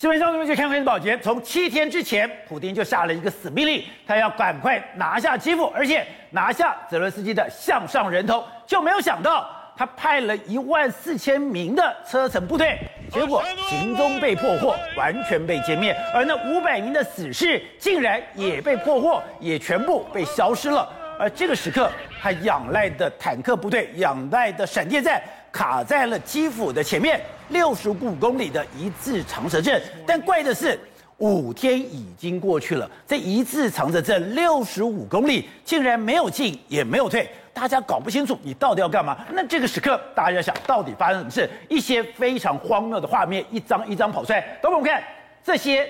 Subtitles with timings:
[0.00, 12.78] 新闻上面就看关注宝杰，从七天之前，普京就下了一个死命令，他要赶快拿下基辅，而且拿下泽伦斯基的项上人头，就没有想到他派了一万四千名的车臣部队，
[13.12, 20.90] 结果行踪被破获，完全被歼灭，而那五百名的死士竟然也被破获，也全部被消失了。
[21.18, 21.92] 而这个时刻，
[22.22, 25.22] 他仰赖的坦克部队，仰赖的闪电战。
[25.52, 30.78] 卡在了基辅的前面六十五公里的一字长蛇阵，但怪的是
[31.18, 39.18] 五天已经过去了，这一字长蛇阵六十五公里竟然没有进也没有退，大家搞不清楚你到底要干嘛。
[39.32, 41.50] 那这个时刻，大家想到底发生什么事？
[41.68, 44.40] 一些非常荒谬的画面一张一张跑出来。
[44.62, 45.02] 等我们看
[45.44, 45.88] 这些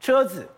[0.00, 0.48] 车子。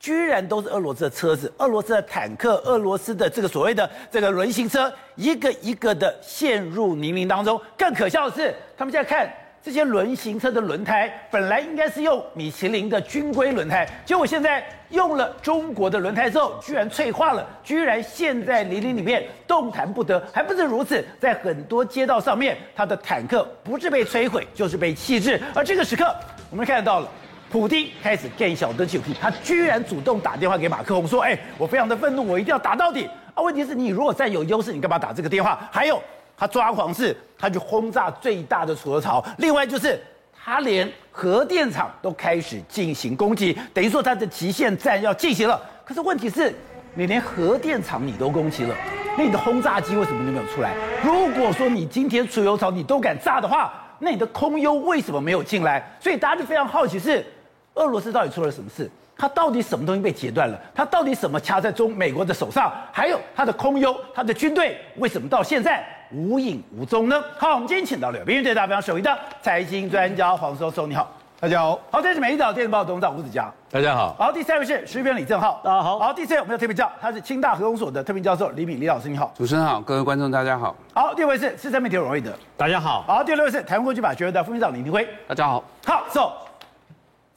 [0.00, 7.60] 居然都是俄罗斯的车子，俄罗斯的坦克，俄罗斯的这个所谓的这个轮型车，一个一个的陷入泥泞当中。
[7.76, 9.30] 更可笑的是，他们现在看
[9.62, 20.26] 这些轮型车的轮胎，本来应该是用米其林的军规轮胎，结果现在用了中国的轮胎之后，居然脆化了，居然陷在泥泞里面动弹不得。
[20.32, 25.38] 还不止如此，在很多街道上面，它的坦克不是被摧毁，就是被弃置。
[25.54, 26.10] 而这个时刻，
[26.48, 27.08] 我们看到了。
[27.50, 33.42] 普丁开始更小的警惕，他居然主动打电话给马克龙说：“哎，我非常的愤怒，我一定要打到底啊！
[33.42, 35.58] 问题是你如果再有优势，你干嘛打这个电话？
[35.72, 36.00] 还有，
[36.36, 40.00] 他抓狂是，他去轰炸最大的储油槽，另外就是
[40.32, 45.60] 他连核电厂都开始进行攻击，等于说他的极限战要进行了。
[45.84, 46.54] 可是问题是，
[46.94, 48.76] 你连核电厂你都攻击了，
[49.18, 50.72] 那你的轰炸机为什么就没有出来？
[51.02, 55.84] 如果说你今天储油槽你都敢炸的话，那你的空优为什么没有进来？
[55.98, 57.26] 所以大家就非常好奇是。”
[57.74, 58.90] 俄罗斯到底出了什么事？
[59.16, 60.58] 他到底什么东西被截断了？
[60.74, 62.72] 他到底什么掐在中美国的手上？
[62.90, 67.22] 还有他的空优，他的军队为什么到现在无影无踪呢？
[67.36, 71.78] 好，我们今天请到了有编剧大非常首位的财经专家黄寿松，你好，大家好。
[71.90, 74.16] 好，这是《美丽岛电子报》董事长吴子佳，大家好。
[74.18, 75.98] 好，第三位是时事评李正浩，大家好。
[75.98, 79.30] 好，第四位我们的特别教他是清大核工所的特聘教授李敏李老师，你好。
[79.36, 80.74] 主持人好，各位观众大家好。
[80.94, 83.02] 好，第五位是资深媒体人王瑞德，大家好。
[83.02, 85.62] 好，第六位是台湾国际法学院的副院长李明辉，大家好。
[85.84, 86.49] 好，So。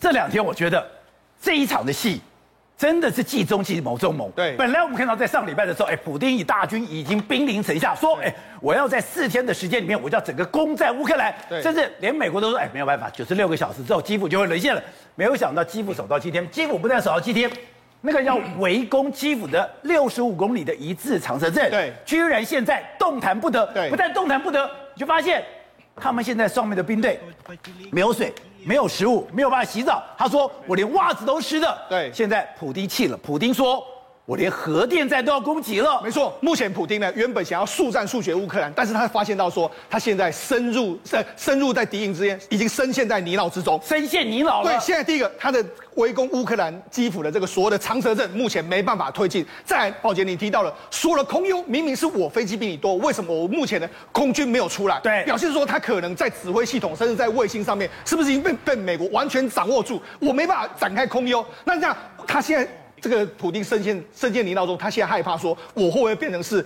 [0.03, 0.85] 这两天我觉得
[1.41, 2.19] 这一场的戏
[2.77, 4.29] 真的是计中计谋中谋。
[4.35, 11.33] 对，本来我们看到在上礼拜的时候，哎，普丁以大军已经兵临城下，说，哎，我要在四天的时间里面，我就要整个攻占乌克兰。
[11.47, 14.83] 对，甚至连美国都说，哎，没有办法，九十六个小时之后，基辅就会沦陷了。
[15.15, 17.49] 没有想到基辅守到七天，基辅不但守到七天，
[18.01, 23.65] 那个要围攻基辅的六十五公里的一字长蛇阵，对，居然现在动弹不得。
[23.67, 25.41] 对，不但动弹不得，你就发现
[25.95, 27.17] 他们现在上面的兵队
[27.89, 28.33] 没有水。
[28.65, 30.03] 没有食物，没有办法洗澡。
[30.17, 33.17] 他说：“我连袜子都湿的。”对，现在普丁气了。
[33.17, 33.85] 普丁说。
[34.25, 36.01] 我连核电站都要攻击了。
[36.01, 44.71] 没错，目前普京呢原本想要速战速决乌克兰，但是他发现到说，他现在深入在深入在敌营之间，已经深陷在泥淖之中，深陷泥淖了。
[44.71, 45.63] 对，现在第一个，他的
[45.95, 49.45] 围攻乌克兰基辅的这个所有的长蛇阵，目前没办法推进。
[49.65, 55.01] 再来，宝杰你提到了，说了空优，明明是我飞机比你多，为什么我目前的空军没有出来？
[55.01, 60.01] 对，表示说他可能在指挥系统，甚至在卫星上面，是不是已经被被美国完全掌握住？
[60.19, 61.45] 我没办法展开空优。
[61.65, 62.65] 那这样，他现在。
[63.03, 66.65] 这个普丁深陷深陷泥淖中，他现在害怕说，我会不会变成是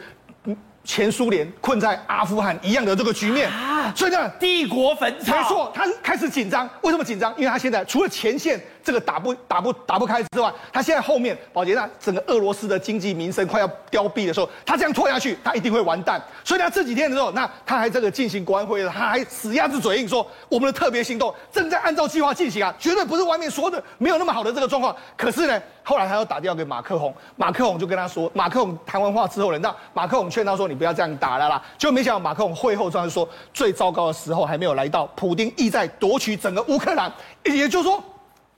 [0.88, 3.50] 前苏联困在阿富汗一样的这个局面？
[3.50, 5.38] 啊，所以呢，帝国坟场。
[5.38, 6.68] 没错，他开始紧张。
[6.82, 7.32] 为什么紧张？
[7.38, 8.60] 因为他现在除了前线。
[8.88, 16.22] 这个打不打不打不开之外，他现在后面保洁那整个俄罗斯的经济民生快要凋敝的时候，他这样拖下去，他一定会完蛋。
[16.42, 24.96] 所以呢，这几天的时候，那他还这个进行国安会议，他还死鸭子嘴硬说，我们的特别行动正在按照计划进行啊，绝对不是外面说的没有那么好的这个状况。
[25.18, 31.62] 可是呢，后来他又打电话给马克宏，马克宏就跟他说，马克宏谈完话之后呢，那马克宏劝他说，你不要这样打了啦。
[31.78, 37.12] 就没想到马克龙会后状说，最糟糕的时候还没有来到，普丁意在夺取整个乌克兰，
[37.44, 38.04] 也就是说。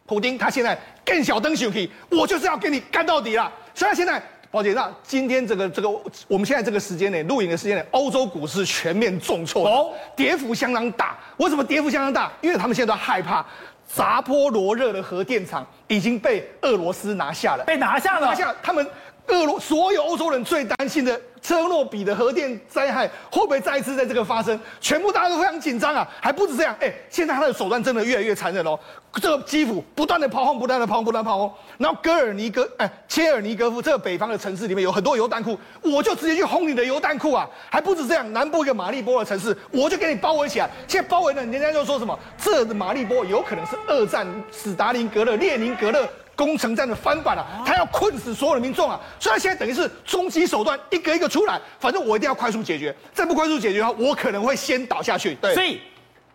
[0.05, 0.75] 普丁他现在
[1.05, 3.51] 更小灯小气，我就是要跟你干到底了。
[3.75, 4.19] 所以他现在，
[4.49, 5.89] 宝姐，那今天这个这个，
[6.27, 11.15] 我们现在这个时间内录影的时间内，欧洲股市全面重挫，哦，跌幅相当大。
[11.37, 12.31] 为什么跌幅相当大？
[12.41, 13.45] 因为他们现在都害怕
[13.87, 18.83] 扎波罗热的核电厂已经被俄罗斯拿下了，被拿下了，拿下他们
[19.29, 21.19] 俄罗所有欧洲人最担心的。
[21.41, 24.59] 车诺比的核电灾害会不会再次在这个发生？
[24.81, 26.05] 全部大家都非常紧张啊！
[26.19, 28.77] 还不止这样，哎，现在他的手段真的越来越残忍哦。
[29.21, 31.53] 这个基辅不断的炮轰，不断的炮轰，不断炮轰。
[31.77, 37.47] 然后戈尔尼戈，哎，切尔尼戈夫这个北方的城市里面有很多油弹库，我就直接去轰你的油弹库啊！
[37.69, 40.69] 还不止这样，南部一个马利波的城市，我就给你包围起来。
[40.89, 42.19] 现在包围了，人家就说什么？
[42.37, 46.05] 这马利波有可能是二战史达林格勒、列宁格勒。
[46.39, 48.97] 攻城战的翻版啊，他要困死所有的民众啊！
[49.19, 52.95] 所以他现在等于是终极手段，一个一个出来，反正我一定要快速解决。
[53.13, 55.35] 再不快速解决的话，我可能会先倒下去。
[55.35, 55.81] 对，所以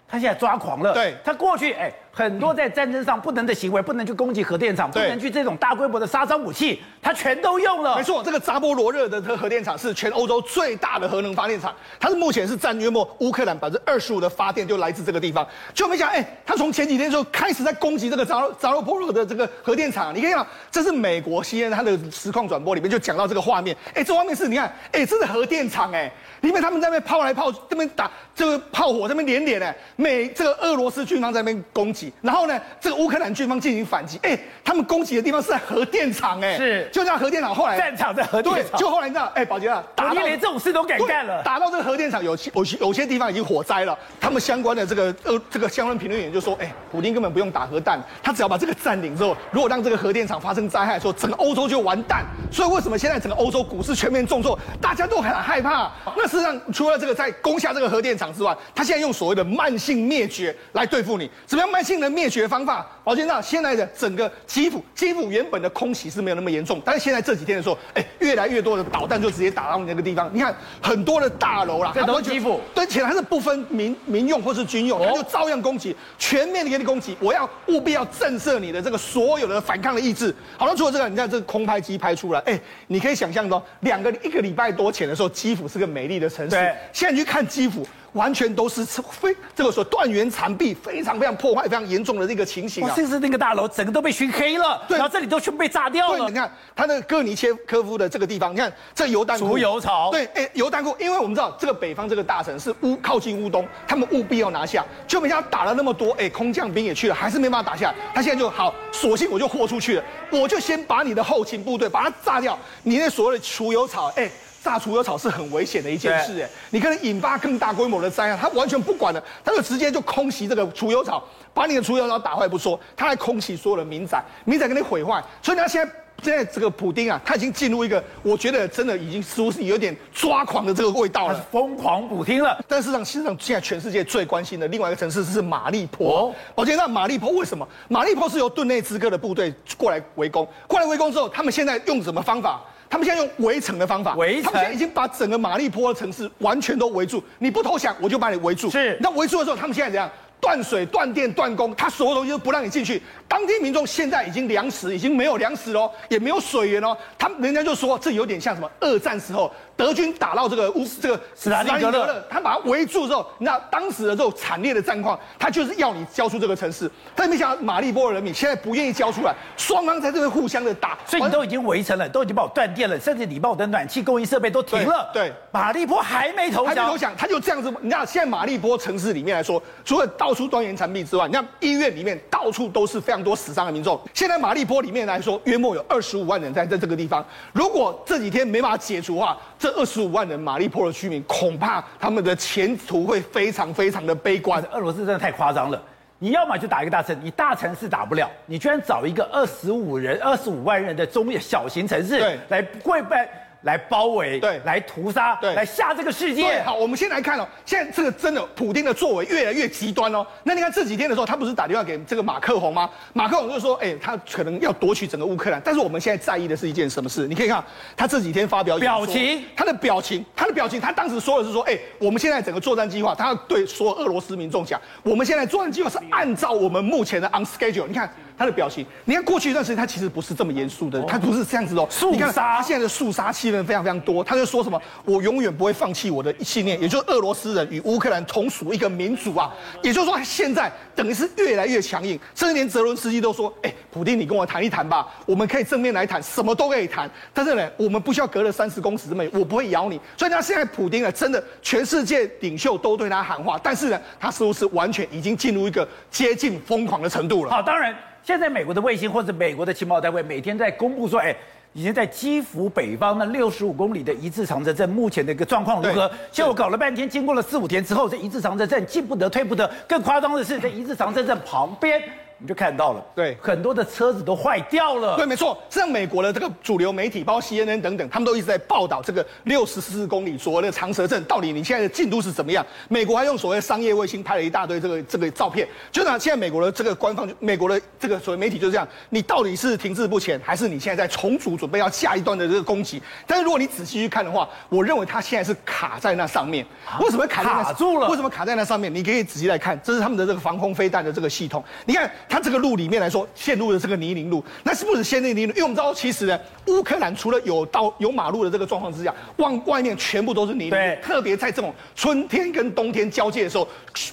[0.07, 0.93] 他现在抓狂了。
[0.93, 7.97] 对，他过去哎，很多在战争上不能的行为，不能去攻击核电厂，不能去这种大规模的杀伤武器，他全都用了。
[7.97, 15.45] 没错，这个扎波罗热的这个核电厂是全欧洲最大的核能发电厂，它是目前是占约莫乌克兰百分之二十五的发电就来自这个地方。
[15.75, 20.15] 就没想到，哎，他从前几天就开始在攻击这个扎扎波罗热的这个核电厂。
[20.15, 23.77] 你可以看，这是美国 CNN 它的实况转播里面就讲到这个画面。
[23.93, 26.13] 哎，这画面是你看，哎，这是核电厂，哎，
[26.43, 34.19] 里面他们在那边炮来炮，这边打这个炮火，这边连连，哎，美这个俄罗斯军方在那边攻击，然后呢，这个乌克兰军方进行反击。
[34.23, 52.25] 哎，他们攻击的地方是在核电厂，哎，是，就像核电厂后来战场在核电厂，对，就后来你知道，哎，宝杰啊，打到连这种事都敢干了，打到这个核电厂有有有些地方已经火灾了，他们相关的这个呃这个相关评论员就说，哎，普京根本不用打核弹，他只要把这个占领之后，如果让这个核电厂发生灾害的时候，整个欧洲就完蛋。
[52.51, 55.91] 所以为什么现在整个欧洲股市全面重挫，大家都很害怕？
[56.17, 61.31] 那事实上，除了这个在攻下这个核电厂之外，他现在用所谓的慢性灭绝来对付你。
[61.47, 62.87] 怎么样慢性的灭绝方法？
[63.03, 70.31] 宝杰，那现在的整个基辅，基辅原本的空袭是没有那么严重，但是现在这几天的时候，哎，越来越多的导弹就直接打到你那个地方。
[70.33, 77.17] 你看很多的大楼啦，这都是基辅，对，且还是不分民民用或是军用，他就照样攻击，全面的给你攻击。
[77.21, 80.35] 我要务必要震慑你的这个所有的反抗的意志。
[80.57, 87.87] 好了，除了这个，你看这个空拍机拍出来，哎，你可以想象到，两个一个礼拜多前的时候，基辅是个美丽的城市，对，现在你去看基辅。
[88.15, 92.93] 完全都是非这个说断垣残壁，非常非常破坏、非常严重的这个情形啊！
[92.95, 96.29] 甚至那个大楼整个都被熏黑了，对，然后这里都全部被炸掉了。
[96.29, 107.95] 你看它那个戈尼切科夫的这个地方，你看这油弹库，储油槽，对，哎，油弹库，因为我们知道这个北方这个大城是乌靠近乌东，他们务必要拿下，就没想到打了那么多，哎，空降兵也去了，还是没办法打下来。
[108.15, 114.31] 他现在就好，索性我就豁出去了，我就先把你的后勤部队把它炸掉，你那所谓的储油槽，哎。
[114.65, 118.41] 炸除油草是很危险的一件事，哎，你可能引发更大规模的灾害。
[118.41, 121.23] 他完全不管了，他就直接就空袭这个除油草，
[121.53, 125.23] 把你的除油草打坏不说，他还空袭所有的民宅，民宅给你毁坏。
[125.43, 132.59] 所以他现在现在这个普丁啊，他已经进入一个，我觉得真的已经似乎是有点抓狂的这个味道了，疯狂补丁了。
[132.67, 136.35] 但是上，实际上现在全世界最关心的另外一个城市是马利坡。
[136.55, 137.69] 我觉得那马利坡为什么？
[137.89, 142.63] 马利坡是由顿内兹克的部队过来围攻，过来围攻之后，他们现在用什么方法？
[142.89, 147.23] 他们现在用围城的方法，围城，他们现在已经把整个马利坡的城市完全都围住。
[147.39, 148.71] 你不投降，我就把你围住。
[148.71, 150.11] 是，那围住的时候，他们现在怎样？
[150.45, 153.01] 断水、断电、断供，他所有东西都不让你进去。
[153.27, 156.95] 当地民众现在已经粮食已经没有粮食喽，也没有水源喽。
[157.19, 158.71] 他们人家就说，这有点像什么？
[158.79, 159.51] 二战时候。
[159.77, 166.89] 德军打到这个乌这个斯大林格勒，他把他围住之后，你知道当时的这种惨烈的战况，他就是要你交出这个城市。
[167.13, 170.97] 但没想到马利波的人民现在不愿意交出来，双方在这边互相的打。
[171.05, 175.11] 所以你都已经围城了，都已经把我断电了，甚至你把我的暖气供应设备都停了。
[175.13, 177.69] 对，马利波还没投降，还没投降，他就这样子。
[177.81, 183.99] 你知道现在马利波城市里面来说，除了到处断垣残壁之外，你看医院里面到处都是非常多死伤的民众。
[184.13, 187.25] 现在马利坡里面来说，约莫有二十五万人在在这个地方。
[187.53, 190.35] 如果这几天没办法解除的话，这二十五万人。
[190.35, 194.61] 马利坡的居民恐怕他们的前途会非常非常的悲观。
[194.73, 195.83] 俄罗斯真的太夸张了，
[196.19, 203.44] 你要么就打一个大城，你大城市打不了，你居然找一个二十五人、二十五万人的中小型城市对来跪拜。
[203.65, 206.43] 来包围，对，来屠杀，对，来吓这个世界。
[206.43, 210.25] 对，好，我们先来看哦，现在这个真的，普丁的作为越来越极端哦。
[210.43, 212.89] 那你看这几天的时候，他不是打电话给这个马克宏吗？
[213.13, 215.61] 马克宏就说，哎，他可能要夺取整个乌克兰。
[215.65, 217.27] 但是我们现在在意的是一件什么事？
[217.27, 217.65] 你可以看
[217.97, 227.87] 他这几天发表表情，他的表情，他的表情，他当时说的是说，哎，我们现在整个作战计划，他要对所有俄罗斯民众讲，我们现在作战计划是按照我们目前的 on schedule。
[227.89, 228.13] 你看。
[228.37, 231.87] 他的表情，你看过去一段时间，他其实不是这么严肃的，他不是这样子哦。
[231.89, 234.25] 肃杀，你看他现在的肃杀气氛非常非常多。
[234.25, 247.09] 他就说什么：“我永远不会放弃我的信念，也就是俄罗斯人与乌克兰同属一个民族啊。”也就是说，现在等于是越来越强硬，甚至连泽伦斯基都说：“哎，普丁，你跟我谈一谈吧，我们可以正面来谈，什么都可以谈。
[247.33, 257.51] 但是呢，我们不需要隔了三十公尺这么远，我不会咬你。”所以，他现在普丁啊，真的全世界领袖都对他喊话，但是呢，他似乎是完全已经进入一个接近疯狂的程度了。
[257.53, 257.95] 好，当然。
[258.25, 261.37] 现在美国的卫星或者美国的情报单位每天在公布说，哎，
[261.75, 266.11] 已经在基辅北方那六十五公里的一字长城镇目前的一个状况如何？
[266.33, 269.71] 结果我搞了半天，经过了四五天之后，这一字长城镇进不得退不得。
[269.87, 272.03] 更夸张的是，在一字长城镇旁边
[272.39, 275.17] 你就看到了，对很多的车子都坏掉了。
[275.17, 282.65] 对，没错，像美国的这个主流媒体，包括 CNN 等等，他们都一直在报道这个六十四公里所谓的长蛇阵到底你现在的进度是怎么样？
[282.89, 293.03] 美国还用所谓商业卫星拍了一大堆这个这个照片，就拿现在美国的这个官方，美国的这个所谓媒体就是这样，你到底是停滞不前，还是你现在在重组，准备要下一段的这个攻击？
[293.27, 296.65] 但是如果你仔细去看的话，我认为它现在是卡在那上面。
[297.01, 298.09] 为什么卡在那卡住了？
[298.09, 298.95] 为什么卡在那上面？
[298.95, 301.63] 你可以仔细来看，这是他们的这个防空飞弹的这个系统。
[301.87, 305.51] 你看它这个路里面来说，陷入了这个泥泞路，那是不是陷入泥泞？
[305.51, 306.37] 因为我们知道，其实呢，
[306.67, 310.71] 乌克兰除了有道有马路的这个状况之下，往外面全部都是泥泞。
[310.71, 313.69] 对，特别在这种春天跟冬天交界的时候，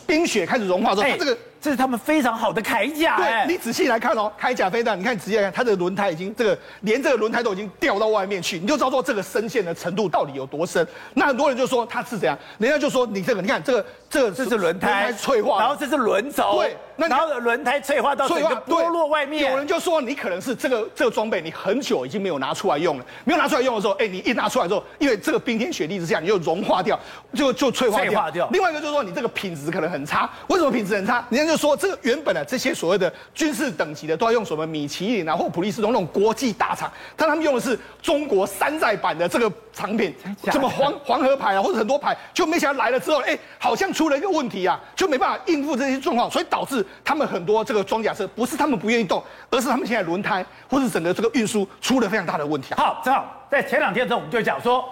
[0.05, 1.35] 冰雪开始融化之后，它这个。
[1.61, 3.17] 这是他们非常好的铠甲。
[3.17, 10.83] 对，你仔细来看哦，铠甲飞弹，你看仔细来看，它的轮胎已经这个连这个轮胎都已经掉到外面去，你就知道说这个深陷的程度到底有多深。
[11.13, 16.75] 那很多人就说它是怎样，人家就说你这个，你看这个这个这是轮胎脆化，然后这是轮轴，对，
[17.07, 19.49] 那然后轮胎脆化到整个剥落外面。
[19.49, 26.99] 有人就说你可能是这个这个装备你很久已经没有拿出来用了，没有拿出来用的时候，哎，你一拿出来之后，因为这个冰天雪地之下，你就融化掉，
[27.33, 28.05] 就就脆化掉。
[28.07, 28.49] 脆化掉。
[28.51, 31.25] 另外一个就是说你这个品质可能很差，为什么品质很差？
[31.29, 32.45] 人家就说这个原本的。
[32.51, 40.13] 这些所谓的军事等级的都要用什么米其林啊或普利司通那种国际大厂，但他们用的是中国山寨版的这个产品，
[40.51, 52.73] 什么黄黄河牌啊或者很多牌，就没想到来了之后，哎，好像出了一个问题啊，就没办法应付这些状况，所以导致他们很多这个装甲车不是他们不愿意动，而是他们现在轮胎或是整个这个运输出了非常大的问题。
[52.75, 54.83] 好，正好在前两天的时候，我们就讲说，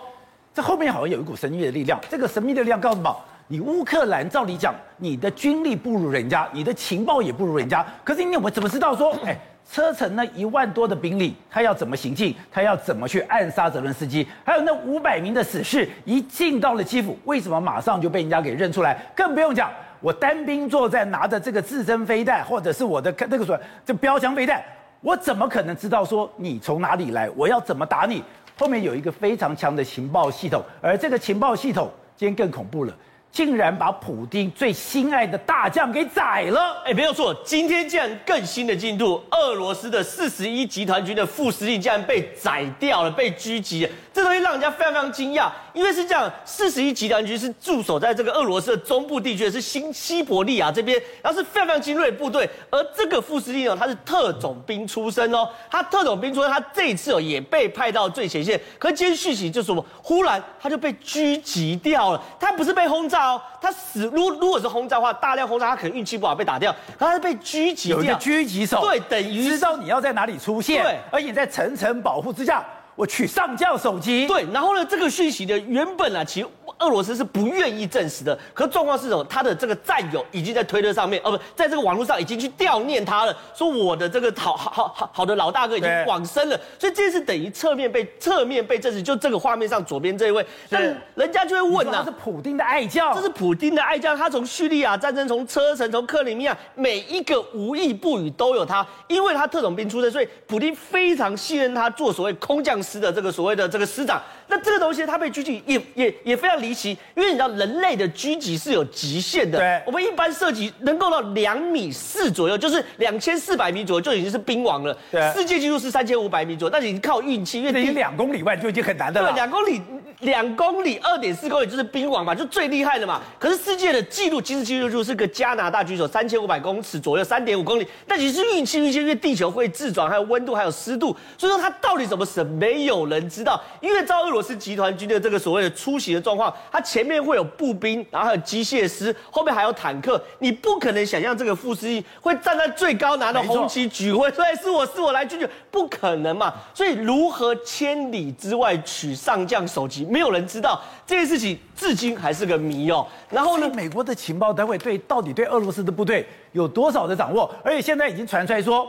[0.53, 3.15] 这后面好像有一股神秘的力量，这个神秘的力量告诉什么。
[3.51, 7.83] 你乌克兰照理讲，你的军力不如人家，你的情报也不如人家。
[8.03, 9.35] 可是你我们怎么知道说，哎，
[9.67, 12.35] 车臣那一万多的兵力，他要怎么行进？
[12.51, 14.27] 他要怎么去暗杀泽伦斯基？
[14.45, 18.95] 还有那五百名的死士，一进到了基辅，为什么马上就被人家给认出来？
[19.15, 24.63] 更不用讲，我单兵作战，拿着这个自增飞弹，或者是我的那个什么这标枪飞弹，
[25.01, 27.29] 我怎么可能知道说你从哪里来？
[27.35, 28.23] 我要怎么打你？
[28.57, 32.93] 后面有一个非常强的情报系统，而这个情报系统今天更恐怖了。
[33.31, 36.81] 竟然把普丁最心爱的大将给宰了！
[36.83, 43.91] 哎，没有错，今天竟然更新的进度，俄罗斯的四十一集团军的副司令竟然被宰掉了，被狙击了。
[44.11, 52.49] 这东西让人家非常非常惊讶，因为是这样，四十一集团军是驻守在这个俄罗斯的中部地区，是新西伯利亚这边，然后是非常非常精锐的部队。
[52.69, 58.59] 而这个副司令呢，他是特种兵出身哦，他特种兵出身，他这一次哦也被派到最前线。
[58.77, 59.85] 可是今天讯息就是什么？
[60.01, 63.29] 忽然他就被狙击掉了，他不是被轰炸。
[63.31, 64.09] 哦，他死。
[64.13, 66.71] 如如果是轰炸的话，大量轰炸，他可能运气不好被打掉。
[66.97, 72.65] 可他是被狙击掉，有一个狙击手，对，等于知道你要在哪里出现，对，而且在层层保护之下，
[72.99, 74.27] 我取上将手机。
[74.27, 76.47] 对，然后呢，这个讯息呢，原本啊，其实。
[76.77, 79.21] 俄罗斯是不愿意证实的，可状况是什么？
[79.25, 89.03] 他的这个战友已经在推特上面，哦不，在这个网络上已经去悼念他了，说我的这个好好好好好的老大哥已经往生了，所以这是等于侧面被侧面被证实。
[89.03, 90.81] 就这个画面上左边这一位，但
[91.15, 104.21] 人家就会问呢、啊，这是普丁的爱将，这是普丁的爱将，他从叙利亚战争，从车臣，从克里米亚，每一个无意不语都有他，因为他特种兵出身，所以普丁非常信任他做所谓空降师的这个所谓的这个师长。
[104.47, 109.59] 那这个东西他被狙击也也也非常离奇，因为你知道人类的狙击是有极限的。
[109.59, 114.97] 对，我们一般射击能够到两米四左右，就是两千四百米左右就已经是兵王了。
[115.11, 119.29] 对，世界纪录是三千五百米左右，但是你靠运气，因为你两公里外就已经很难的了。
[119.29, 119.81] 对，两公里。
[120.19, 123.21] 两公里，二点四公里就是兵王嘛，就最厉害的嘛。
[123.39, 127.87] 可是世界的纪录，其实纪录就是个加拿大举手，三千五百公尺左右，三点五公里。
[128.05, 133.61] 但其实运气，运气，因为地球会自转，还有温度，还有湿度，所以说它到底怎么死，没有人知道。
[133.79, 146.53] 因为照俄罗斯集团军的这个所谓的出席的状况，它前面会有步兵，然后还有机械师，后面还有坦克，你不可能想象这个副司令会站在最高拿着红旗举挥，对，是我是我来举，不可能嘛。
[146.73, 150.08] 所以如何千里之外取上将首级？
[150.09, 153.05] 没有人知道这件事情，至今还是个谜哦。
[153.29, 157.49] 然后呢，美国的情报单位对到底对俄罗斯的部队有多少的掌握？
[157.63, 158.87] 而且现在已经传出来说，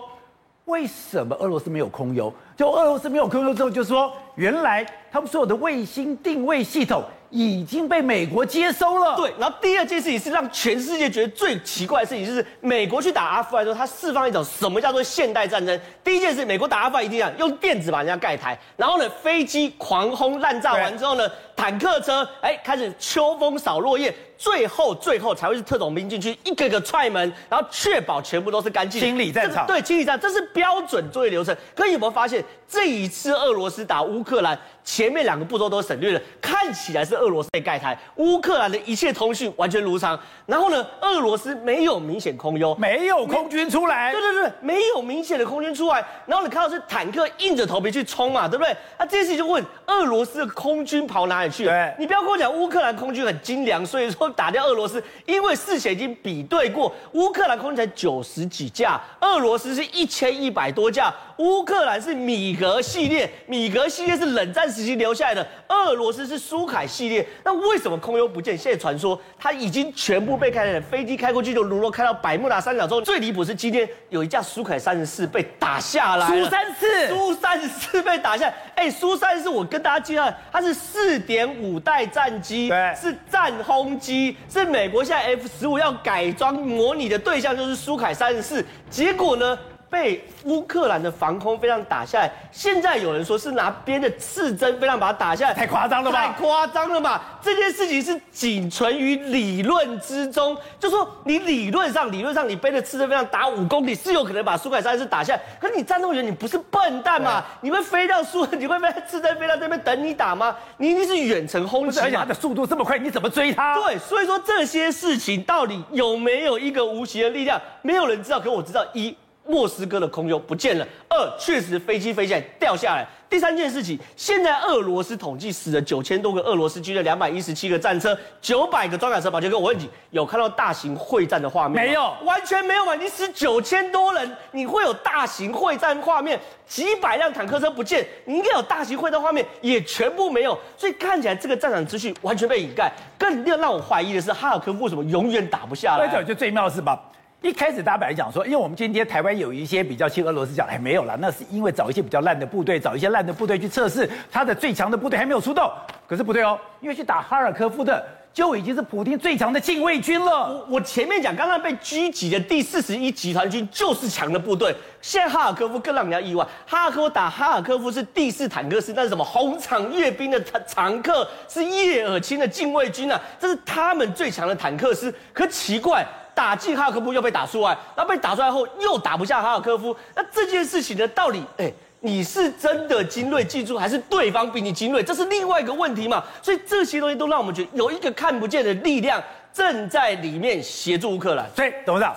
[0.65, 2.33] 为什么俄罗斯没有空优？
[2.57, 7.05] 就俄罗斯没有空优之后，就说原来他们所有的卫星定位系统。
[7.31, 9.17] 已经被美国接收了。
[9.17, 15.81] 对，然后第二件事情是让全世界觉得最奇怪的事情，就是美国去打阿富汗的时候，他释放一种什么叫做现代战争？
[16.03, 21.29] 第一件事，美国打阿富汗一定要用电子把人家盖台，然后呢，飞机狂轰滥炸完之后呢，
[21.61, 24.15] 坦克车，哎，开始秋风扫落叶。
[24.39, 29.67] 最后，最后才会是特种兵进去，一个个踹门，然后确保全部都是干净，清理战场。
[29.67, 31.55] 对，清理战，这是标准作业流程。
[31.77, 40.19] 可你有没有发现，这一次俄罗斯打乌克兰，前面两个步骤都省略了，看起来是俄罗斯被盖台，乌克兰的一切通讯完全如常。
[40.47, 46.03] 然后呢，俄罗斯没有明显空优，没有空军出来，对对对，没有明显的空军出来。
[46.25, 48.75] 然后你看到是坦克硬着头皮去冲嘛，对不对？
[48.99, 51.65] 那这件事情就问俄罗斯的空军跑哪里去？
[51.65, 54.31] 对，你不要跟我讲乌克兰空军很精良，所以说。
[54.31, 61.13] 打掉俄罗斯，因为事前已经比对过，乌克兰空军才九十几架，俄罗斯是一千一百多架。
[61.41, 67.27] 乌克兰是米格系列，米格系列是冷战时期留下来的，俄罗斯是苏凯系列。
[67.43, 68.57] 那为什么空优不见？
[68.57, 73.01] 现在传说它已经全部被开了，飞机开过去就如若开到百慕达三角洲。
[73.01, 78.55] 最离谱是今天有一架苏凯三十四被打下来，苏三四，苏三十四被打下来。
[78.75, 82.71] 哎，苏三十四，我跟大家介绍，它是四点五代战机，
[83.01, 88.63] 是战轰机，是美国现在 F 十五要改装模拟的对象，就是苏凯三十四。
[88.91, 89.59] 结果呢？
[89.91, 96.27] 被乌克兰的防空飞弹打下来，现在有人说是拿边的刺针飞弹把它打下来，太夸张了吧？
[96.29, 97.39] 太夸张了吧？
[97.43, 107.45] 这件事情是仅存于理论之中，就说你理论上，理论上你背着刺针飞弹打五公里是有可能把苏凯三十打下来，可是你战斗员你不是笨蛋嘛？
[107.61, 110.55] 你会飞到苏，你会被刺针飞到这边等你打吗？
[110.77, 113.75] 你一定是远程轰击，而且它的速度这么快，你怎么追他？
[113.75, 119.17] 对，所以说这些事情到底有没有一个无形的力量，没有人知道，可我知道一。
[119.51, 120.87] 莫斯科的空优不见了。
[121.09, 123.07] 二，确实飞机飞起来掉下来。
[123.29, 129.31] 第三件事情，现在俄罗斯统计死了九千多个俄罗斯军的两百一十七个战车，九百个装甲车。
[129.31, 131.89] 宝杰哥，我问你，有看到大型会战的画面吗？
[131.89, 132.97] 没有，完全没有嘛？
[132.97, 136.41] 你死九千多人，你会有大型会战画面？
[136.67, 140.59] 几百辆坦克车不见，你应该有大型会战画面，也全部没有。
[140.77, 142.93] 所以看起来这个战场资讯完全被掩盖。
[143.17, 146.09] 更令让我怀疑的是，哈尔科夫为什么永远打不下来？
[146.09, 147.01] 这就最妙的是吧？
[147.43, 155.71] 一开始大家本来讲说，因为我们今天台湾有一些比较亲俄罗斯讲，哎，没有了，那是因为找一些比较烂的部队，找一些烂的部队去测试，他的最强的部队还没有出动。
[156.07, 160.51] 可是不对哦，因为去打哈尔科夫的就已经是普丁最强的禁卫军了。
[160.51, 164.77] 我我前面讲，刚刚被狙击的第四十一集团军就是强的部队。
[165.01, 175.15] 现在哈尔科夫更让人家意外，哈尔科夫打哈尔科夫是第四坦克师，那是什么红场阅兵的常常客，是叶尔钦的禁卫军啊，这是他们最强的坦克师。
[175.33, 176.07] 可奇怪。
[176.41, 181.71] 打进哈尔科夫又被打出来，那被打出来后又打不下哈尔科夫，那这件事情的道理，哎，
[182.01, 185.03] 你是真的精锐技术，还是对方比你精锐？
[185.03, 186.25] 这是另外一个问题嘛？
[186.41, 191.47] 所以这些东西都让我们觉得有一个看不见的力量正在里面协助乌克兰。
[191.55, 192.17] 所以董事长，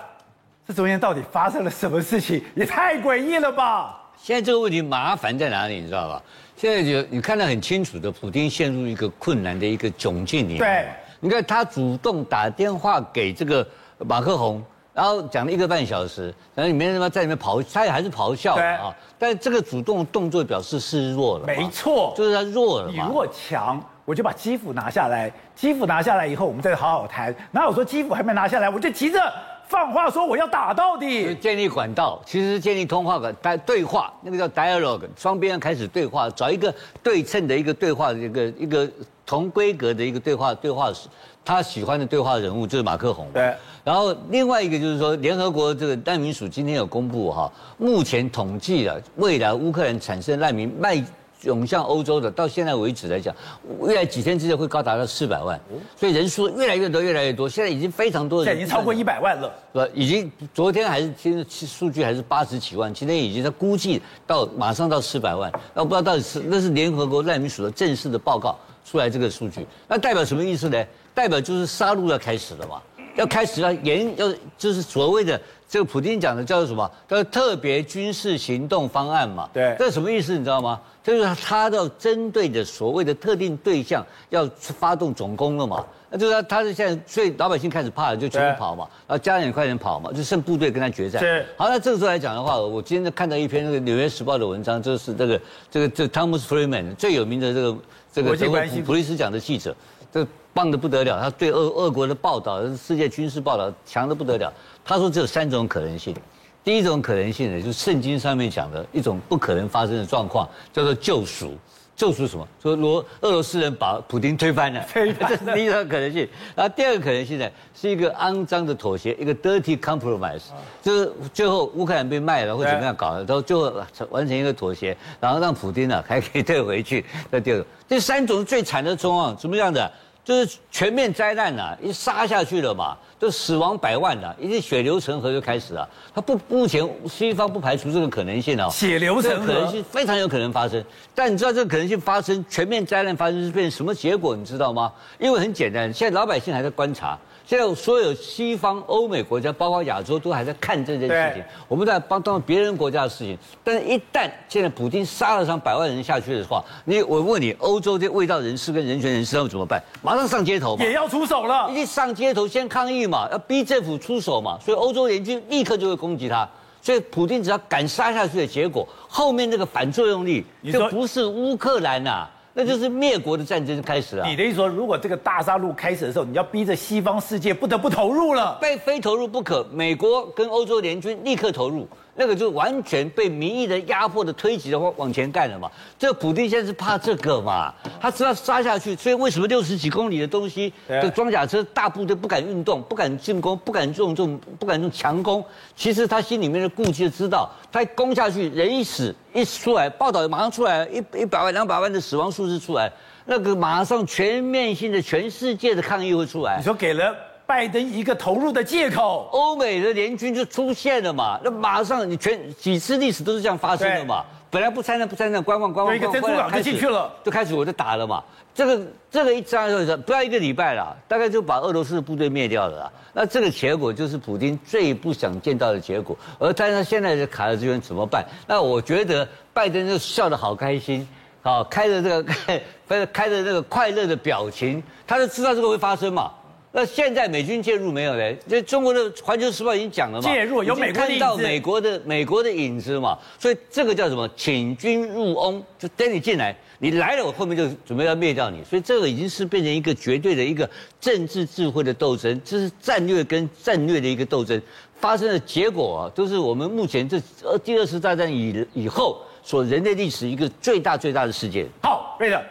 [0.66, 2.42] 这中间到底发生了什么事情？
[2.56, 4.10] 也太诡异了吧！
[4.16, 5.82] 现在这个问题麻烦在哪里？
[5.82, 6.24] 你知道吧？
[6.56, 10.60] 现在就你看得很清楚的，普丁陷入一个困难的一个窘境里面。
[10.60, 10.88] 对，
[11.20, 13.68] 你看他主动打电话给这个。
[14.00, 18.96] 马克宏，然后讲了一个半小时，然后里面他妈在里面咆，他也还是咆哮啊。
[19.18, 21.46] 但是这个主动动作表示示弱了。
[21.46, 22.94] 没错，就是他弱了嘛。
[22.94, 25.32] 你如果强，我就把基辅拿下来。
[25.56, 27.34] 基辅拿下来以后，我们再好好谈。
[27.52, 29.20] 哪有说基辅还没拿下来，我就急着
[29.68, 31.34] 放话说我要打到底。
[31.36, 38.90] 建立管道，其实是建立通话的对对话，那个叫 dialogue，双边开始对话，找一个对称的一个对话的一个一个
[39.26, 41.08] 同规格的一个对话对话史。
[41.46, 43.28] 他喜欢的对话人物就是马克宏。
[43.34, 43.54] 对。
[43.84, 51.04] 然后另外一个就是说，联合国这个难民署今天有公布哈，目前统计了未来乌克兰产生难民迈
[51.42, 53.36] 涌向欧洲的，到现在为止来讲，
[53.80, 55.60] 未来几天之内会高达到四百万，
[55.98, 59.86] 所以人数越来越多，越来越多，现在已经非常多人，现在已经超过一百万了，是吧？
[59.94, 70.86] 已经昨天还是今天数据还是八十几万，今天已经在估计到马上到四百万，那我不知道到底是那是联合国难民署的正式的报告出来这个数据，那代表什么意思呢？
[71.14, 72.82] 代表就是杀戮要开始了嘛，
[73.16, 76.90] 要开始要严要就是所谓的这个普京讲的叫做什么？
[77.08, 79.50] 叫做特别军事行动方案嘛。
[79.54, 80.38] 对，这是什么意思？
[80.38, 80.80] 你知道吗？
[81.04, 85.86] 就是他要针对的所谓的特定对象要发动总攻了嘛。
[86.10, 91.22] 那就是他他是现在所以老百姓开始怕了，就全部跑嘛，然后家人也快点跑嘛，就剩部队跟他决战。
[91.22, 91.46] 是。
[91.58, 97.76] 好，那这个时候来讲的话，我今天看到一篇那个《纽约时报》的文章，就是这个这个这汤姆斯·弗里曼最有名的这个
[98.14, 99.76] 这个普普利斯奖的记者，
[100.12, 100.26] 这。
[100.56, 104.54] 棒的不得了，他对俄俄国的报道，世界军事报道强的不得了。
[104.86, 106.16] 他说只有三种可能性，
[106.64, 111.58] 第一种可能性呢，就是圣经上面讲的一种不可能发生的状况，叫做救赎，
[111.96, 112.48] 救出什么？
[112.62, 116.28] 说罗俄罗斯人把普京推翻了， 这是第一个可能性。
[116.56, 120.44] 然后第二个可能性呢，是一个肮脏的妥协，一个 dirty compromise，
[120.82, 123.72] 就是最后乌克兰被卖了或怎么样搞了，到最后
[124.10, 127.06] 完成一个妥协，然后让普京呢还可以退回去。
[127.32, 129.92] 这第二个，第三种最惨的状况什么样的？
[130.24, 135.88] 就是全面灾难呐、啊，一杀下去了嘛，就死亡百万啊，一定血流成河就开始了。
[136.16, 140.84] 他不，目前西方不排除这个可能性哦，血流成河可能性非常有可能发生。
[141.14, 144.36] 但你知道这个可能性发生，全面灾难发生是变成什么结果？
[144.36, 144.92] 你知道吗？
[145.20, 147.20] 因为很简单，现在老百姓还在观察。
[147.54, 151.44] 现在所有西方、欧美国家，包括亚洲，都还在看这件事情。
[151.68, 159.80] 我们在帮当别人国家的事情，但是一旦现在普京杀了上百万人下去的话，你我问你，欧洲这卫道人士跟人权人士他们怎么办？
[160.02, 161.70] 马上上街头嘛，也要出手了。
[161.70, 166.50] 一上街头先抗议嘛，要逼政府出手嘛，所以欧洲联军立刻就会攻击他。
[166.82, 172.32] 所以普京只要敢杀下去的结果，后面那个反作用力就不是乌克兰呐、啊。
[172.54, 174.26] 那就是灭国的战争开始了。
[174.28, 179.66] 你的意思说，如果这个大杀戮开始的时候，你要逼着西方世界不得不投入了，被非投入不可。
[179.72, 181.88] 美国跟欧洲联军立刻投入。
[182.16, 185.68] 那个就完全被民意的压迫的推挤的话往前干了嘛？
[185.98, 187.74] 这个普丁现在是怕这个嘛？
[188.00, 195.44] 他知道杀下去，所以为什么六十几公里的东西的装甲车大部队不敢运动，不敢进攻，不敢这种这种不敢用强攻？
[195.76, 202.92] 其实他心里面的顾忌知道，他一攻下去，人一死一出来，报道马上出来，一一百万两百万的死亡数字出来，
[203.26, 206.58] 那个马上全面性的全世界的抗议会出来。
[206.58, 207.16] 你说给了。
[207.46, 211.38] 拜登一个投入的借口，欧美的联军就出现了嘛？
[211.44, 214.24] 那马上你全几次历史都是这样发生的嘛？
[214.54, 218.24] 本来不参战不参战，观望观望，一个珍珠港就进去了，就开始我就打了嘛。
[218.54, 222.92] 这个这个一战就是不要一个礼拜了，大概就把俄罗斯的部队灭掉了啦。
[223.14, 226.16] 那这个结果就是普京最不想见到的结果。
[226.38, 228.24] 而但是他现在是卡在这边怎么办？
[228.46, 231.08] 那我觉得拜登就笑得好开心，
[231.42, 232.62] 好开着这个开
[233.12, 236.32] 开着这个快乐的表情，他就知道这个会发生嘛。
[236.76, 238.36] 那现在美军介入没有嘞？
[238.50, 244.28] 这中国的《环球时报》已经讲了嘛，介入有美国看到美国的美国的影子嘛，所以这个叫什么？
[244.36, 248.64] 请君入瓮，就等你进来，你来了，我后面就准备要灭掉你。
[248.64, 250.68] 所以这个已经是变成一个绝对的一个
[251.00, 254.60] 政治智慧的斗争，这是战略跟战略的一个斗争
[255.00, 261.68] 发生的结果啊，都是我们目前这呃第二次大战以以后所人类历史一个最大最大的事件。
[261.84, 262.44] 好，对的，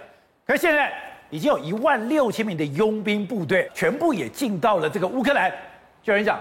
[0.46, 0.92] 可是现在。
[1.32, 5.50] 已经有一万六千名的佣兵部队，全部也进到了这个乌克兰。
[6.02, 6.38] 就有人讲，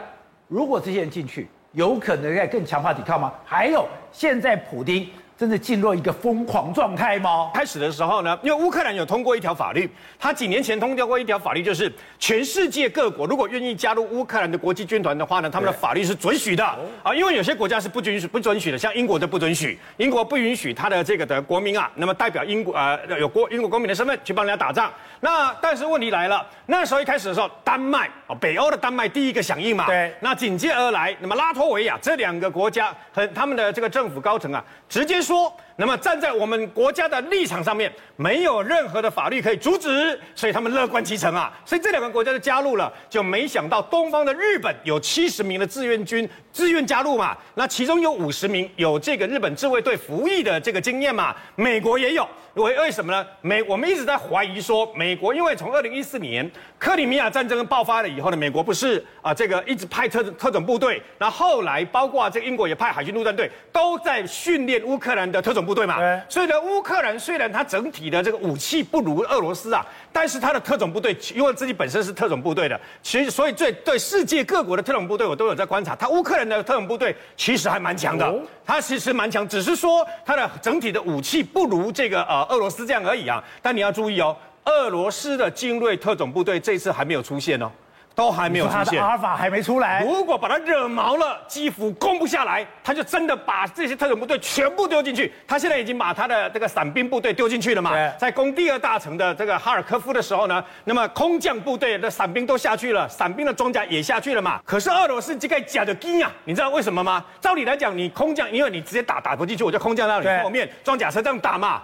[0.49, 3.31] 如果这些人进去，有可能在更强化抵抗吗？
[3.45, 5.07] 还有，现在普丁。
[5.41, 7.49] 真的进入一个疯狂状态吗？
[7.51, 16.63] 开始的时候呢，因为乌克兰有通过一条法律，他几年前通过一条法律，就是全世界各国如果愿意加入乌克兰的国际军团的话呢，他们的法律是准许的
[17.01, 17.11] 啊。
[17.15, 24.93] 因为有些国家是不允许、不准许的，像英国就不准许，英国不允许他的这个的国民啊，那么代表英国呃有国英国公民的身份去帮人家打仗。
[25.21, 35.55] 那但是问题来了，那时候一开始的时候，丹麦啊，北欧的丹麦第一个响应嘛，对，那紧接而来，那么拉脱维亚这两个国家和他们的这个政府高层啊，直接说。
[35.81, 52.29] 那么站在我们国家的立场上面，没有任何的法律可以阻止，所以他们乐观其成啊，所以这两个国家就加入了，就没想到东方的日本有七十名的志愿军自愿加入嘛，那其中有五十名有这个日本自卫队服役的这个经验嘛，美国也有。
[52.55, 53.25] 为为什么呢？
[53.39, 65.97] 美我们一直在怀疑说，美国因为从二零一四年克里米亚战争爆发了以后呢，美国不是啊、这个一直派特特种部队，那后来包括这个英国也派海军陆战队，都在训练乌克兰的特种部队嘛。
[65.97, 82.41] 对所以呢，乌克兰虽然它整体的这个武器不如俄罗斯啊，但是它的特种部队，因为自己本身是特种部队的，其实所以对对世界各国的特种部队我都有在观察，它乌克兰的特种部队其实还蛮强的，它其实蛮强，只是说它的整体的武器不如这个呃。
[82.51, 87.71] 俄罗斯这样而已啊，但你要注意哦，俄罗斯的精锐特种部队这次还没有出现哦，
[88.13, 90.03] 都还没有出现，阿尔法还没出来。
[90.03, 95.31] 如果把他惹毛了，基辅攻不下来，他就真的把这些特种部队全部丢进去。
[95.47, 104.59] 他现在已经把他的这个伞兵部队丢进去了嘛，对在攻第二大城的这个哈尔科夫的时候呢，那么空降部队的伞兵都下去了，伞兵的装甲也下去了嘛。
[104.65, 107.23] 可是俄罗斯这个假的鸡啊，你知道为什么吗？
[107.39, 111.81] 照理来讲，你空降，因为你直接打打不进去，我就空降到你后面，装甲车这样打嘛。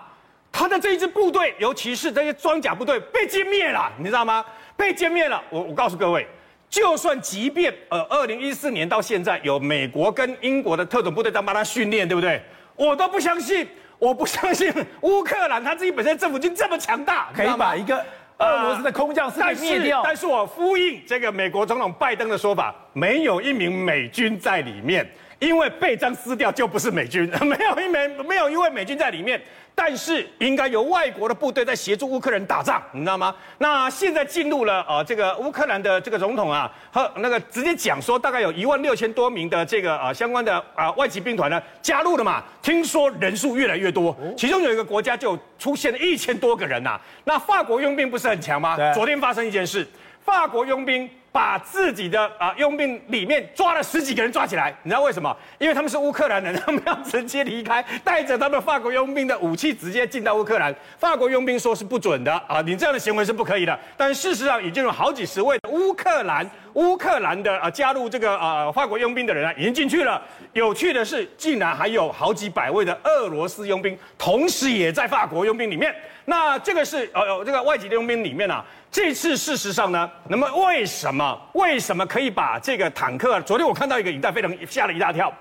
[0.51, 4.43] 他的这一支部队，尤其是这些装甲部队被歼灭了，你知道吗？
[4.77, 5.41] 被歼灭了。
[5.49, 6.25] 我我告诉各位，
[6.69, 12.41] 就算即便呃，二零一四年到现在有美国跟英国的特种部队在帮他训练，对不对？
[12.75, 17.97] 我都不相信，我不相信 乌克兰他自己本身政府军这么强大，可以把一个
[18.37, 20.01] 俄罗斯的空降师给灭掉。
[20.03, 25.09] 但是我呼应这个美国总统拜登的说法，没有一名美军在里面。
[25.39, 29.39] 因为被章撕掉就不是美军， 没有因为没有因为美军在里面，
[29.75, 33.35] 但是应该有外国的部队在协助乌克兰打仗，你知道吗？
[33.59, 47.01] 那现在进入了呃这个乌克兰的这个总统啊和那个直接讲说，大概有一万六千多名的这个呃相关的啊、呃、外籍兵团呢加入了嘛，听说人数越来越多，其中有一个国家就出现了一千多个人呐、啊。
[47.25, 48.75] 那法国佣兵不是很强吗？
[48.95, 49.87] 昨天发生一件事，
[50.25, 51.07] 法国佣兵。
[51.37, 55.37] 把自己的啊佣兵里面抓了十几个人抓起来，你知道为什么？
[55.59, 60.73] 因为他们是乌克兰人，他们要直接离开，带着他们法国佣兵的武器直接进到乌克兰。
[60.97, 63.79] 法国佣兵说是不准的啊，你这样的行为是不可以的。
[63.95, 70.19] 但事实上，已经有好几十位乌克兰乌克兰的啊加入这个啊法国佣兵的人啊已经进去了。
[70.53, 75.95] 有趣的是，竟然还有好几百位的俄罗斯佣兵，同时也在法国佣兵里面。
[76.29, 78.63] 那这个是呃这个外籍的佣兵里面啊。
[78.91, 83.39] 这次事实上呢，那么为什么为什么可以把这个坦克？
[83.41, 85.33] 昨天我看到一个影带，非常吓了一大跳。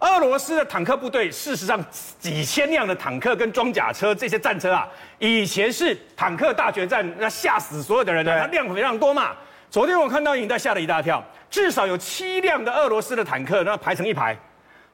[0.00, 1.78] 俄罗斯的坦克部队，事实上
[2.18, 9.32] 几千辆的坦克跟装甲车这些战车啊，以前是坦克大决战，那吓死所有的人的，它量非常多嘛。
[9.68, 14.34] 昨天我看到影带，吓了一大跳，至少有七辆的俄罗斯的坦克，那排成一排，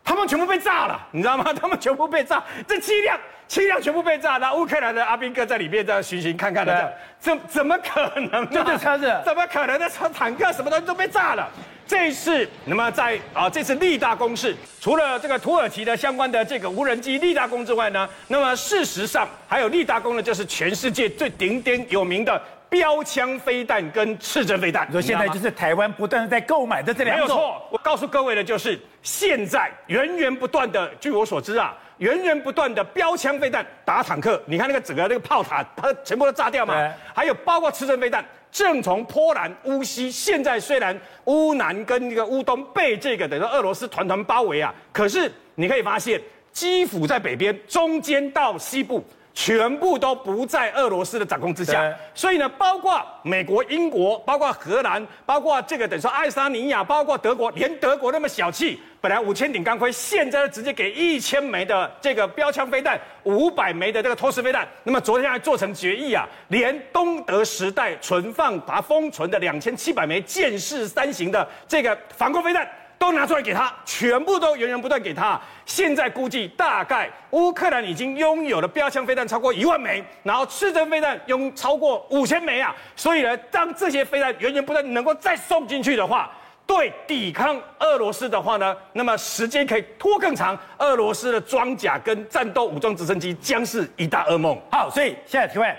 [0.02, 1.44] 他们全部被炸了，你知道吗？
[1.54, 3.16] 他们全部被炸，这七辆。
[3.48, 8.48] 七辆全部被炸，那乌克兰的阿兵哥在里面这样巡巡看看的，怎怎么可能？
[8.50, 9.78] 就这车子，怎么可能？
[9.78, 11.48] 那车 坦克什么东西都被炸了。
[11.86, 24.84] 这一次，那么在啊，这次立大功是除了这个土耳其的相关的这个无人机立大功之外呢，那么事实上还有立大功的，就是全世界最鼎鼎有名的标枪飞弹跟刺针飞弹。
[24.88, 27.28] 你说现在就是台湾不断的在购买的这两种。
[27.28, 31.72] 没有错，我告诉各位的就是现在源源不断的，据我所知啊。
[31.98, 36.92] 源源不断的标枪飞弹打坦克，你看那个整个那个炮塔，它全部都炸掉嘛。
[37.14, 46.20] 还有包括刺针飞弹，正从波兰乌西，现在虽然乌南跟那个乌东被这个等于说俄罗斯团团包围啊，可是你可以发现，
[46.52, 49.02] 基辅在北边，中间到西部。
[49.36, 72.66] 全部都不在俄罗斯的掌控之下，所以呢，包括美国、英国，包括荷兰，包括这个等于说爱沙尼亚，包括德国，连德国那么小气，本来五千顶钢盔，现在直接给一千枚的这个标枪飞弹，五百枚的这个托式飞弹，那么昨天还做成决议啊，连东德时代存放把它封存的两千七百枚剑士三型的这个防空飞弹。
[72.98, 75.38] 都拿出来给他，全部都源源不断给他。
[75.66, 82.74] 现在估计大概乌克兰已经拥有了标枪飞弹超过一万枚，然后刺针飞弹拥超过五千枚啊。
[82.94, 86.30] 所以呢，当这些飞弹源源不断能够再送进去的话，
[86.64, 90.56] 对抵抗俄罗斯的话呢，那么时间可以拖更长。
[90.78, 94.56] 俄罗斯的装甲跟战斗武装直升机将是一大噩梦。
[94.70, 95.76] 好，所以现在提问，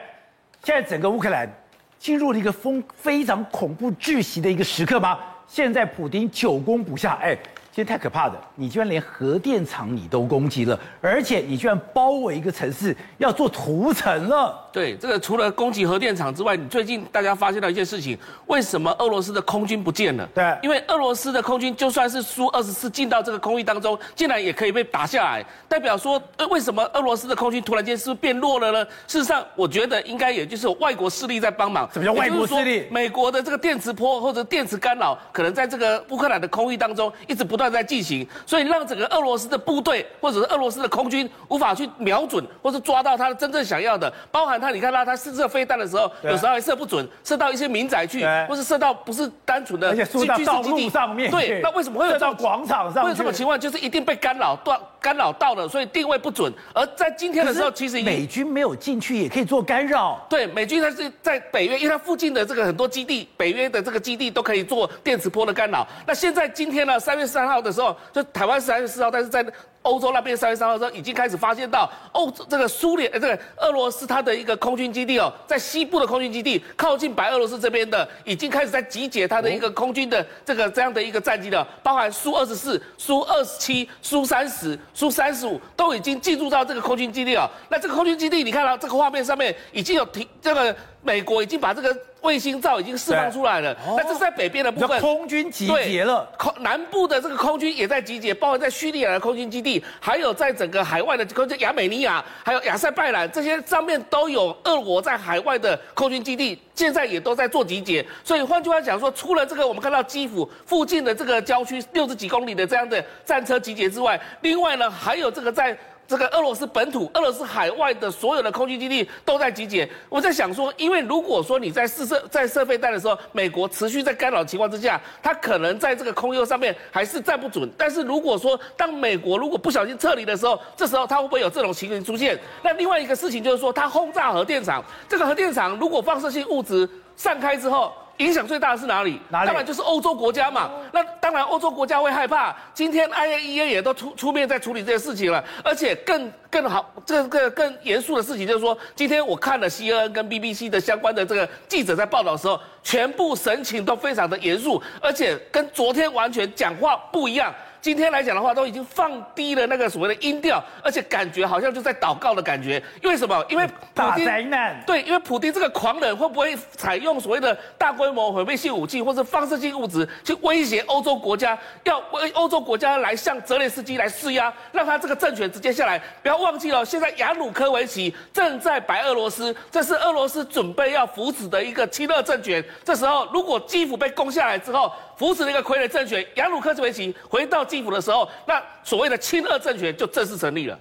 [0.64, 1.50] 现在整个乌克兰
[1.98, 5.18] 进入了一个风非常恐怖窒息的一个时刻吗？
[5.48, 7.38] 现在普丁久攻不下，哎。
[7.78, 14.67] 这太可怕的，你居然连核电厂你都攻击了，而且你居然包围一个城市要做屠城了。
[14.78, 20.28] 对，这个除了攻击核电厂之外，你最近大家发现到一件事情，为什么俄罗斯的空军不见了？
[20.34, 28.86] 对，因为俄罗斯的空军就算是苏二十四进到这个空域当中，竟然也可以被打下来，代表说，呃，为什么俄罗斯的空军突然间是不是变弱了呢？
[29.08, 31.88] 事实上，我觉得应该也就是有外国势力在帮忙。
[31.94, 32.88] 什么叫外国势力？
[32.90, 37.68] 美国的这个电磁波或者电磁干扰，可能在这个乌克兰的空域当中一直不断。
[37.68, 53.04] 在进行，所以让整个俄罗斯的部队或者是俄罗斯的空军无法去瞄准或是抓到他的真正想要的，包含他，你看他他试射飞弹的时候，有时候还射不准，射到一些民宅去，或是射到不是单纯的，而且射到道路上面，对，那为什么会有这种广场上？
[53.04, 53.60] 会有这种情况？
[53.60, 56.52] 就是一定被干扰断干扰到了，所以定位不准。
[56.74, 60.26] 而在今天的时候，其实美军没有进去也可以做干扰。
[60.30, 65.88] 对，美军它是在北约，因为它附近的这个很多基地，北约的这个基地都可以做电磁波的干扰。
[66.06, 67.88] 那现在今天呢，三月三号的时候。
[68.12, 69.46] 就台湾是三月四号，但是在
[69.88, 87.50] 欧洲那边三月三号的时候，已经开始发现到欧这个苏联呃这个俄罗斯它的一个空军基地哦，在西部的空军基地靠近白俄罗斯这边的，已经开始在集结它的一个空军的这个这样的一个战机了，包含苏二十四、苏二十七、苏三十、苏三十五都已经进入到这个空军基地了。
[87.70, 90.76] 那这个空军基地，你看到这个画面上面已经有停这个。
[91.04, 108.06] 美国已经把这个卫星照已经释放出来了，那这是在北边的部分，空军集结了，空南部的这个空军也在集结，包括在叙利亚的空军基地，还有在整个海外的空军亚美尼亚，还有亚塞拜然这些上面都有俄国在海外的空军基地，现在也都在做集结。
[108.24, 115.78] 所以换句话讲说，除了这个我们看到基辅附近的这个郊区六十几公里的这样的战车集结之外，另外呢还有这个在。
[116.08, 119.88] 这个俄罗斯本土、俄罗斯海外的所有的空军基地都在集结。
[120.08, 127.70] 我在想说，因为如果说你在试射在射飞弹的时候，美国持续在干扰的情况之下，它可能在这个空优上面还是站不准。
[127.78, 132.40] 但是如果说当美国如果不小心撤离的时候，这时候它会不会有这种情形出现？
[132.64, 137.92] 那另外一个事情就是说，它轰炸核电厂，这个核电厂如果放射性物质散开之后。
[138.18, 139.22] 影响最大的是哪里？
[139.30, 139.48] 哪里？
[139.48, 140.72] 当然就是欧洲国家嘛。
[140.92, 142.56] 那当然，欧洲国家会害怕。
[142.74, 145.44] 今天 IAEA 也都出出面在处理这些事情了。
[145.64, 157.54] 而且更更好，这个更严肃的事情就是说，今天我看了 CNN 跟 BBC 的相关的这个记者在报道的时候，全部神情都非常的严肃，而且跟昨天完全讲话不一样。
[157.88, 162.84] 今天来讲的话，都已经放低了那个所谓的音调，而且感觉好像就在祷告的感觉。
[163.02, 163.42] 因为什么？
[163.48, 164.84] 因为普丁大灾难。
[164.86, 175.98] 对，因为普丁这个狂人会不会采用所谓的大规模毁灭性武器或者放射性物质去威胁欧洲国家，要为欧洲国家来向泽连斯基来施压，让他这个政权直接下来？
[176.22, 182.62] 不要忘记了，现在亚努科维奇正在白俄罗斯，这是俄罗斯准备要扶持的一个亲俄政权。
[182.84, 190.78] 这时候，如果基辅被攻下来之后，扶持了一个傀儡政权，亚努科维奇回到基辅的时候，那所谓的亲俄政权就正式成立了。